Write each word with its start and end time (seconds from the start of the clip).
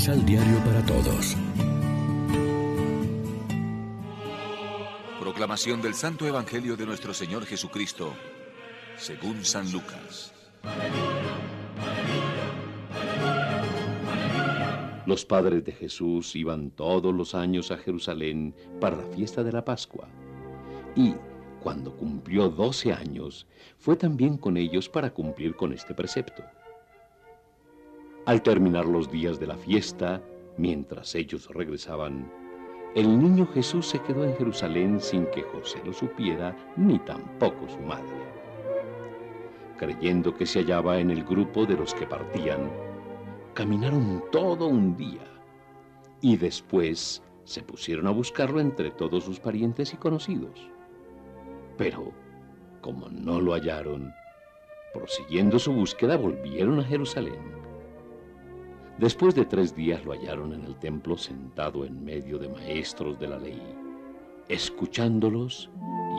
Misal 0.00 0.24
Diario 0.24 0.56
para 0.64 0.82
Todos. 0.86 1.36
Proclamación 5.20 5.82
del 5.82 5.92
Santo 5.92 6.26
Evangelio 6.26 6.74
de 6.74 6.86
nuestro 6.86 7.12
Señor 7.12 7.44
Jesucristo, 7.44 8.14
según 8.96 9.44
San 9.44 9.70
Lucas. 9.70 10.32
Los 15.04 15.26
padres 15.26 15.66
de 15.66 15.72
Jesús 15.72 16.34
iban 16.34 16.70
todos 16.70 17.14
los 17.14 17.34
años 17.34 17.70
a 17.70 17.76
Jerusalén 17.76 18.54
para 18.80 18.96
la 18.96 19.06
fiesta 19.14 19.44
de 19.44 19.52
la 19.52 19.66
Pascua. 19.66 20.08
Y 20.96 21.12
cuando 21.62 21.94
cumplió 21.94 22.48
doce 22.48 22.94
años, 22.94 23.46
fue 23.76 23.96
también 23.96 24.38
con 24.38 24.56
ellos 24.56 24.88
para 24.88 25.12
cumplir 25.12 25.56
con 25.56 25.74
este 25.74 25.92
precepto. 25.92 26.42
Al 28.30 28.42
terminar 28.42 28.86
los 28.86 29.10
días 29.10 29.40
de 29.40 29.48
la 29.48 29.56
fiesta, 29.56 30.22
mientras 30.56 31.16
ellos 31.16 31.48
regresaban, 31.48 32.30
el 32.94 33.18
niño 33.18 33.44
Jesús 33.44 33.88
se 33.88 34.00
quedó 34.02 34.24
en 34.24 34.36
Jerusalén 34.36 35.00
sin 35.00 35.26
que 35.32 35.42
José 35.42 35.80
lo 35.84 35.92
supiera, 35.92 36.56
ni 36.76 37.00
tampoco 37.00 37.68
su 37.68 37.80
madre. 37.80 38.14
Creyendo 39.78 40.32
que 40.32 40.46
se 40.46 40.60
hallaba 40.60 41.00
en 41.00 41.10
el 41.10 41.24
grupo 41.24 41.66
de 41.66 41.74
los 41.76 41.92
que 41.92 42.06
partían, 42.06 42.70
caminaron 43.52 44.22
todo 44.30 44.68
un 44.68 44.96
día 44.96 45.26
y 46.20 46.36
después 46.36 47.24
se 47.42 47.62
pusieron 47.64 48.06
a 48.06 48.12
buscarlo 48.12 48.60
entre 48.60 48.92
todos 48.92 49.24
sus 49.24 49.40
parientes 49.40 49.92
y 49.92 49.96
conocidos. 49.96 50.70
Pero, 51.76 52.12
como 52.80 53.08
no 53.08 53.40
lo 53.40 53.54
hallaron, 53.54 54.12
prosiguiendo 54.94 55.58
su 55.58 55.72
búsqueda 55.72 56.16
volvieron 56.16 56.78
a 56.78 56.84
Jerusalén. 56.84 57.58
Después 59.00 59.34
de 59.34 59.46
tres 59.46 59.74
días 59.74 60.04
lo 60.04 60.12
hallaron 60.12 60.52
en 60.52 60.62
el 60.62 60.76
templo 60.76 61.16
sentado 61.16 61.86
en 61.86 62.04
medio 62.04 62.38
de 62.38 62.50
maestros 62.50 63.18
de 63.18 63.28
la 63.28 63.38
ley, 63.38 63.58
escuchándolos 64.46 65.70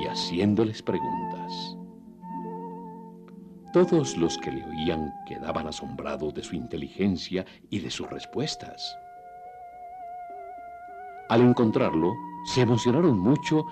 y 0.00 0.06
haciéndoles 0.06 0.80
preguntas. 0.80 1.76
Todos 3.74 4.16
los 4.16 4.38
que 4.38 4.52
le 4.52 4.64
oían 4.64 5.12
quedaban 5.28 5.66
asombrados 5.66 6.32
de 6.32 6.42
su 6.42 6.56
inteligencia 6.56 7.44
y 7.68 7.80
de 7.80 7.90
sus 7.90 8.08
respuestas. 8.08 8.96
Al 11.28 11.42
encontrarlo, 11.42 12.14
se 12.46 12.62
emocionaron 12.62 13.18
mucho 13.18 13.66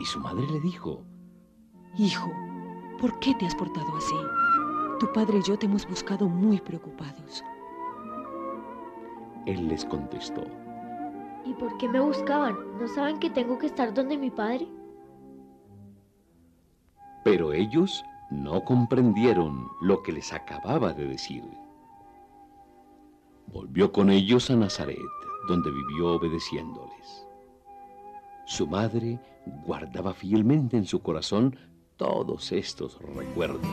y, 0.00 0.04
su 0.04 0.20
madre 0.20 0.46
le 0.52 0.60
dijo, 0.60 1.02
Hijo, 1.96 2.30
¿por 3.00 3.18
qué 3.20 3.34
te 3.36 3.46
has 3.46 3.54
portado 3.54 3.96
así? 3.96 4.16
Tu 5.00 5.10
padre 5.14 5.38
y 5.38 5.48
yo 5.48 5.58
te 5.58 5.64
hemos 5.64 5.88
buscado 5.88 6.28
muy 6.28 6.60
preocupados. 6.60 7.42
Él 9.46 9.68
les 9.68 9.84
contestó. 9.84 10.44
¿Y 11.44 11.54
por 11.54 11.76
qué 11.78 11.88
me 11.88 12.00
buscaban? 12.00 12.56
¿No 12.78 12.86
saben 12.88 13.18
que 13.18 13.30
tengo 13.30 13.58
que 13.58 13.66
estar 13.66 13.94
donde 13.94 14.16
mi 14.16 14.30
padre? 14.30 14.68
Pero 17.24 17.52
ellos 17.52 18.04
no 18.30 18.64
comprendieron 18.64 19.68
lo 19.80 20.02
que 20.02 20.12
les 20.12 20.32
acababa 20.32 20.92
de 20.92 21.06
decir. 21.06 21.44
Volvió 23.46 23.90
con 23.92 24.10
ellos 24.10 24.50
a 24.50 24.56
Nazaret, 24.56 24.98
donde 25.48 25.70
vivió 25.70 26.14
obedeciéndoles. 26.14 27.26
Su 28.46 28.66
madre 28.66 29.18
guardaba 29.66 30.14
fielmente 30.14 30.76
en 30.76 30.84
su 30.84 31.02
corazón 31.02 31.56
todos 31.96 32.52
estos 32.52 32.98
recuerdos. 33.02 33.66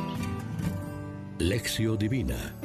Lección 1.39 1.97
Divina 1.97 2.55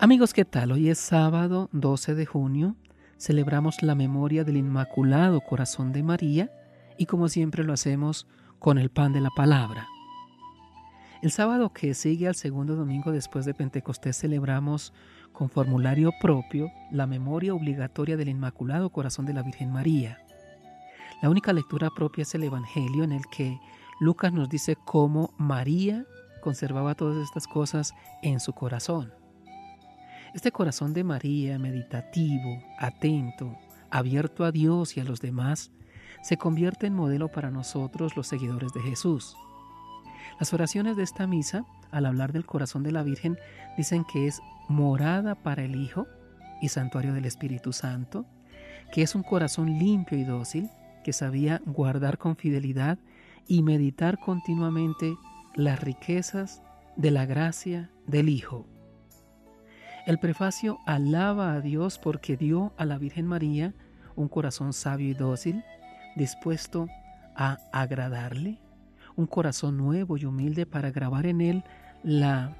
Amigos, 0.00 0.34
¿qué 0.34 0.44
tal? 0.44 0.72
Hoy 0.72 0.90
es 0.90 0.98
sábado 0.98 1.70
12 1.72 2.14
de 2.14 2.26
junio. 2.26 2.74
Celebramos 3.16 3.80
la 3.80 3.94
memoria 3.94 4.42
del 4.42 4.56
Inmaculado 4.56 5.40
Corazón 5.40 5.92
de 5.92 6.02
María 6.02 6.50
y 6.98 7.06
como 7.06 7.28
siempre 7.28 7.62
lo 7.62 7.72
hacemos 7.72 8.26
con 8.58 8.76
el 8.76 8.90
pan 8.90 9.12
de 9.12 9.20
la 9.20 9.30
palabra. 9.30 9.86
El 11.22 11.30
sábado 11.30 11.72
que 11.72 11.94
sigue 11.94 12.26
al 12.26 12.34
segundo 12.34 12.74
domingo 12.74 13.12
después 13.12 13.46
de 13.46 13.54
Pentecostés 13.54 14.18
celebramos 14.18 14.92
con 15.32 15.48
formulario 15.48 16.10
propio 16.20 16.70
la 16.90 17.06
memoria 17.06 17.54
obligatoria 17.54 18.16
del 18.16 18.28
Inmaculado 18.28 18.90
Corazón 18.90 19.26
de 19.26 19.32
la 19.32 19.42
Virgen 19.42 19.72
María. 19.72 20.18
La 21.22 21.30
única 21.30 21.52
lectura 21.52 21.88
propia 21.96 22.22
es 22.22 22.34
el 22.34 22.42
Evangelio 22.42 23.04
en 23.04 23.12
el 23.12 23.22
que 23.34 23.58
Lucas 24.00 24.32
nos 24.32 24.50
dice 24.50 24.76
cómo 24.84 25.32
María 25.38 26.04
conservaba 26.42 26.96
todas 26.96 27.22
estas 27.22 27.46
cosas 27.46 27.94
en 28.22 28.40
su 28.40 28.52
corazón. 28.52 29.23
Este 30.34 30.50
corazón 30.50 30.94
de 30.94 31.04
María, 31.04 31.60
meditativo, 31.60 32.60
atento, 32.80 33.56
abierto 33.88 34.44
a 34.44 34.50
Dios 34.50 34.96
y 34.96 35.00
a 35.00 35.04
los 35.04 35.20
demás, 35.20 35.70
se 36.22 36.36
convierte 36.36 36.88
en 36.88 36.94
modelo 36.94 37.28
para 37.30 37.52
nosotros 37.52 38.16
los 38.16 38.26
seguidores 38.26 38.72
de 38.72 38.80
Jesús. 38.80 39.36
Las 40.40 40.52
oraciones 40.52 40.96
de 40.96 41.04
esta 41.04 41.28
misa, 41.28 41.64
al 41.92 42.04
hablar 42.04 42.32
del 42.32 42.46
corazón 42.46 42.82
de 42.82 42.90
la 42.90 43.04
Virgen, 43.04 43.38
dicen 43.76 44.04
que 44.12 44.26
es 44.26 44.42
morada 44.68 45.36
para 45.36 45.62
el 45.62 45.76
Hijo 45.76 46.08
y 46.60 46.68
santuario 46.68 47.14
del 47.14 47.26
Espíritu 47.26 47.72
Santo, 47.72 48.26
que 48.92 49.02
es 49.02 49.14
un 49.14 49.22
corazón 49.22 49.78
limpio 49.78 50.18
y 50.18 50.24
dócil, 50.24 50.68
que 51.04 51.12
sabía 51.12 51.62
guardar 51.64 52.18
con 52.18 52.34
fidelidad 52.34 52.98
y 53.46 53.62
meditar 53.62 54.18
continuamente 54.18 55.16
las 55.54 55.80
riquezas 55.80 56.60
de 56.96 57.12
la 57.12 57.24
gracia 57.24 57.92
del 58.08 58.28
Hijo. 58.28 58.66
El 60.06 60.18
prefacio 60.18 60.80
alaba 60.84 61.54
a 61.54 61.60
Dios 61.62 61.98
porque 61.98 62.36
dio 62.36 62.74
a 62.76 62.84
la 62.84 62.98
Virgen 62.98 63.26
María 63.26 63.72
un 64.16 64.28
corazón 64.28 64.74
sabio 64.74 65.08
y 65.08 65.14
dócil, 65.14 65.64
dispuesto 66.14 66.88
a 67.34 67.58
agradarle, 67.72 68.58
un 69.16 69.26
corazón 69.26 69.78
nuevo 69.78 70.18
y 70.18 70.26
humilde 70.26 70.66
para 70.66 70.90
grabar 70.90 71.24
en 71.24 71.40
él 71.40 71.64
la 72.02 72.54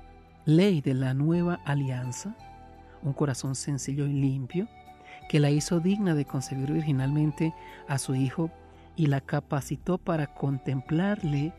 ley 0.46 0.80
de 0.80 0.94
la 0.94 1.12
nueva 1.12 1.60
alianza, 1.66 2.34
un 3.02 3.12
corazón 3.12 3.54
sencillo 3.54 4.06
y 4.06 4.14
limpio, 4.14 4.66
que 5.28 5.38
la 5.38 5.50
hizo 5.50 5.80
digna 5.80 6.14
de 6.14 6.24
concebir 6.24 6.72
virginalmente 6.72 7.52
a 7.88 7.98
su 7.98 8.14
Hijo 8.14 8.50
y 8.96 9.06
la 9.06 9.20
capacitó 9.20 9.98
para 9.98 10.28
contemplarle 10.28 11.52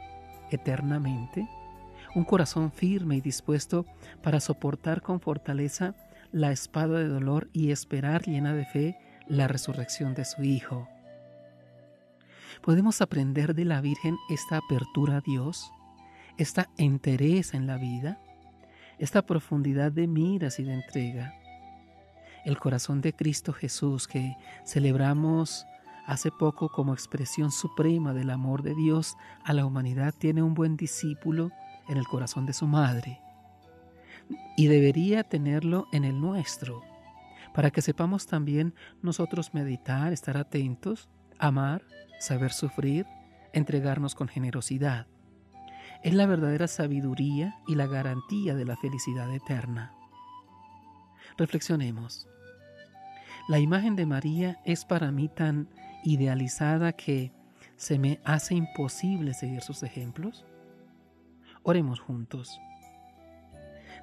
eternamente, 0.50 1.48
un 2.16 2.24
corazón 2.24 2.72
firme 2.72 3.18
y 3.18 3.22
dispuesto 3.22 3.86
para 4.24 4.40
soportar 4.40 5.02
con 5.02 5.20
fortaleza 5.20 5.94
la 6.32 6.52
espada 6.52 7.00
de 7.00 7.08
dolor 7.08 7.50
y 7.54 7.72
esperar 7.72 8.24
llena 8.24 8.54
de 8.54 8.66
fe 8.66 8.98
la 9.28 9.48
resurrección 9.48 10.16
de 10.16 10.26
su 10.26 10.44
Hijo. 10.44 10.88
Podemos 12.62 13.02
aprender 13.02 13.54
de 13.54 13.66
la 13.66 13.82
Virgen 13.82 14.18
esta 14.30 14.58
apertura 14.58 15.18
a 15.18 15.22
Dios, 15.22 15.72
esta 16.38 16.70
entereza 16.78 17.58
en 17.58 17.68
la 17.68 17.78
vida, 17.78 18.20
esta 18.98 19.26
profundidad 19.26 19.92
de 19.92 20.08
miras 20.08 20.60
y 20.60 20.64
de 20.64 20.74
entrega. 20.74 21.36
El 22.46 22.58
corazón 22.58 23.02
de 23.02 23.14
Cristo 23.14 23.52
Jesús 23.52 24.08
que 24.08 24.36
celebramos 24.66 25.66
hace 26.06 26.32
poco 26.32 26.70
como 26.70 26.94
expresión 26.94 27.52
suprema 27.52 28.14
del 28.14 28.30
amor 28.30 28.62
de 28.62 28.74
Dios 28.76 29.18
a 29.44 29.54
la 29.54 29.66
humanidad 29.66 30.14
tiene 30.18 30.44
un 30.44 30.54
buen 30.54 30.78
discípulo 30.78 31.52
en 31.88 31.98
el 31.98 32.08
corazón 32.08 32.46
de 32.46 32.54
su 32.54 32.68
madre 32.68 33.22
y 34.56 34.68
debería 34.68 35.24
tenerlo 35.24 35.88
en 35.92 36.04
el 36.04 36.20
nuestro, 36.20 36.84
para 37.54 37.72
que 37.72 37.82
sepamos 37.82 38.28
también 38.28 38.74
nosotros 39.02 39.54
meditar, 39.54 40.14
estar 40.14 40.38
atentos, 40.38 41.10
amar, 41.38 41.84
saber 42.20 42.52
sufrir, 42.52 43.06
entregarnos 43.54 44.16
con 44.16 44.28
generosidad. 44.28 45.08
Es 46.04 46.14
la 46.14 46.26
verdadera 46.26 46.68
sabiduría 46.68 47.58
y 47.68 47.76
la 47.76 47.88
garantía 47.88 48.56
de 48.56 48.66
la 48.66 48.76
felicidad 48.78 49.34
eterna. 49.34 49.94
Reflexionemos. 51.38 52.28
La 53.48 53.60
imagen 53.60 53.96
de 53.96 54.06
María 54.06 54.60
es 54.66 54.86
para 54.86 55.12
mí 55.12 55.30
tan 55.30 55.70
idealizada 56.04 56.94
que 56.94 57.32
se 57.76 58.00
me 58.00 58.20
hace 58.24 58.56
imposible 58.56 59.34
seguir 59.34 59.62
sus 59.62 59.84
ejemplos. 59.84 60.46
Oremos 61.68 62.00
juntos. 62.00 62.62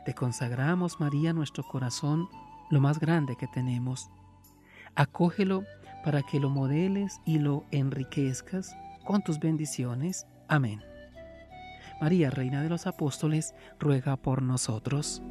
Te 0.04 0.14
consagramos, 0.14 0.98
María, 0.98 1.32
nuestro 1.32 1.62
corazón, 1.62 2.28
lo 2.70 2.80
más 2.80 2.98
grande 2.98 3.36
que 3.36 3.46
tenemos. 3.46 4.10
Acógelo 4.96 5.62
para 6.04 6.22
que 6.24 6.40
lo 6.40 6.50
modeles 6.50 7.20
y 7.24 7.38
lo 7.38 7.64
enriquezcas 7.70 8.76
con 9.04 9.22
tus 9.22 9.38
bendiciones. 9.38 10.26
Amén. 10.48 10.82
María, 12.00 12.30
Reina 12.30 12.62
de 12.62 12.68
los 12.68 12.88
Apóstoles, 12.88 13.54
ruega 13.78 14.16
por 14.16 14.42
nosotros. 14.42 15.22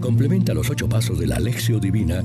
Complementa 0.00 0.52
los 0.52 0.68
ocho 0.68 0.88
pasos 0.88 1.16
de 1.20 1.28
la 1.28 1.36
Alexio 1.36 1.78
Divina 1.78 2.24